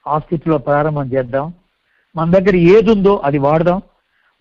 ఆ 0.07 0.19
స్థితిలో 0.19 0.57
ప్రారంభం 0.57 1.05
చేద్దాం. 1.05 1.53
మన 2.15 2.31
దగ్గర 2.31 2.55
ఏది 2.55 2.91
ఉందో 2.91 3.15
అది 3.15 3.37
వాడదాం. 3.37 3.81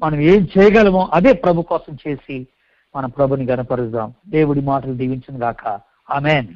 మనం 0.02 0.20
ఏం 0.20 0.48
చేయగలమో 0.58 1.08
అదే 1.12 1.32
ప్రభు 1.32 1.62
కోసం 1.62 1.96
చేసి 2.08 2.46
మన 2.96 3.06
ప్రభుని 3.06 3.46
గనపరుద్దాం 3.46 4.14
దేవుడి 4.28 4.60
మాటలు 4.60 4.94
దీవించిన 4.94 5.42
గాక 5.42 5.80
ఆమెన్. 6.10 6.46